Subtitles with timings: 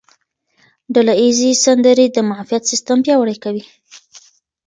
[0.93, 3.63] ډله ییزې سندرې د معافیت سیستم پیاوړی کوي.